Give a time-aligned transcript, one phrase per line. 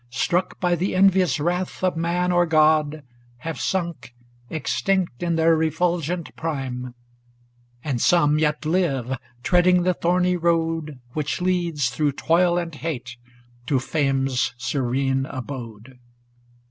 [0.09, 3.03] Struck by the envious wrath of man or God,
[3.45, 4.15] Have sunk,
[4.49, 6.95] extinct in their refulgent prime;
[7.83, 13.17] And some yet live, treading the thorny road, W^hich leads, through toil and hate,
[13.67, 15.99] to Fame's serene abode.